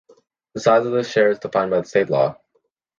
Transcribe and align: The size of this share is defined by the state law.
The 0.55 0.59
size 0.61 0.87
of 0.87 0.93
this 0.93 1.11
share 1.11 1.29
is 1.29 1.37
defined 1.37 1.69
by 1.69 1.81
the 1.81 1.87
state 1.87 2.09
law. 2.09 2.35